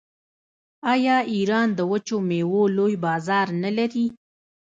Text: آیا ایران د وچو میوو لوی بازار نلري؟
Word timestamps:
آیا 0.93 1.17
ایران 1.33 1.67
د 1.77 1.79
وچو 1.91 2.17
میوو 2.29 2.61
لوی 2.77 2.93
بازار 3.05 3.47
نلري؟ 3.63 4.07